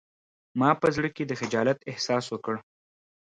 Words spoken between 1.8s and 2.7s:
احساس وکړ